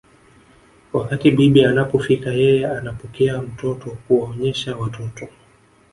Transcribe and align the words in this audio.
Wakati 0.93 1.31
bibi 1.31 1.59
inapofika 1.61 2.29
yeye 2.33 2.67
anapokea 2.67 3.41
mtoto 3.41 3.97
kuwaonyesha 4.07 4.75
watoto 4.77 5.27